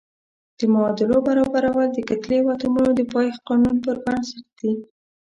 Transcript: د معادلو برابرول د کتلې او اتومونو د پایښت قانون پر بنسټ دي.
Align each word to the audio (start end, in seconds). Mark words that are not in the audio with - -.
د 0.57 0.59
معادلو 0.73 1.17
برابرول 1.27 1.89
د 1.93 1.99
کتلې 2.09 2.37
او 2.41 2.47
اتومونو 2.53 2.91
د 2.95 3.01
پایښت 3.13 3.41
قانون 3.49 3.75
پر 3.85 3.95
بنسټ 4.05 4.45
دي. 4.59 4.71